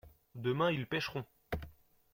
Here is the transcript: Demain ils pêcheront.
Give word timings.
Demain 0.33 0.71
ils 0.71 0.87
pêcheront. 0.87 1.25